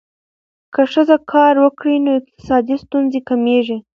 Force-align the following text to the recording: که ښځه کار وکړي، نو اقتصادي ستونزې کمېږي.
که 0.73 0.81
ښځه 0.93 1.17
کار 1.31 1.53
وکړي، 1.63 1.95
نو 2.05 2.11
اقتصادي 2.19 2.75
ستونزې 2.83 3.19
کمېږي. 3.29 3.77